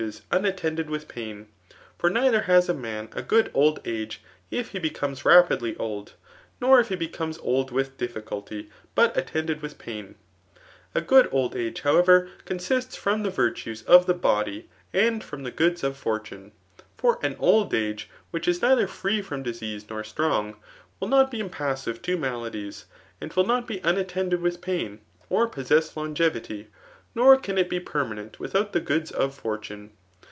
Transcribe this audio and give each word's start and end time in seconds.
^ 0.01 0.21
miattended 0.31 0.87
with 0.87 1.07
pain. 1.07 1.47
For 1.95 2.09
neither 2.09 2.41
has 2.41 2.67
a 2.67 2.73
man 2.73 3.09
a 3.11 3.21
good^ 3.21 3.51
old 3.53 3.79
age, 3.85 4.23
if 4.49 4.69
he 4.69 4.79
becomes 4.79 5.23
rapidly 5.25 5.75
old; 5.77 6.13
nor 6.59 6.79
if 6.79 6.89
he 6.89 6.97
becomeif 6.97 7.37
old 7.43 7.69
with 7.69 7.97
difficulty, 7.99 8.71
but 8.95 9.15
attended 9.15 9.61
with 9.61 9.77
paim 9.77 10.15
A 10.95 11.01
good 11.01 11.29
old 11.31 11.55
age, 11.55 11.83
however^ 11.83 12.29
consists 12.45 12.95
from 12.95 13.21
the 13.21 13.29
virtues 13.29 13.83
of 13.83 14.07
the 14.07 14.15
body 14.15 14.67
and 14.91 15.23
from 15.23 15.43
the 15.43 15.51
goods 15.51 15.83
of 15.83 15.95
fortune* 15.97 16.51
For 16.97 17.19
an 17.23 17.33
M 17.39 17.45
age 17.71 18.09
wiiich 18.33 18.47
is 18.47 18.59
neilher 18.59 18.89
free 18.89 19.21
from 19.21 19.43
disease 19.43 19.87
nor 19.87 20.03
strong, 20.03 20.55
vriA 20.99 21.09
not 21.11 21.29
be 21.29 21.37
impas* 21.43 21.83
sive 21.83 22.01
to 22.01 22.17
maladies, 22.17 22.85
and 23.21 23.31
will 23.33 23.45
not 23.45 23.67
be 23.67 23.77
unattended 23.83 24.39
fUBii 24.39 24.61
pain, 24.61 24.99
or 25.29 25.47
possess 25.47 25.93
bnge 25.93 26.31
v 26.47 26.55
hy; 26.63 26.67
nor 27.13 27.35
can 27.35 27.57
it 27.57 27.69
be 27.69 27.77
permanent 27.77 28.39
without 28.39 28.71
.Qhe 28.71 28.85
goods 28.85 29.11
of]' 29.11 29.33
fortune. 29.35 29.91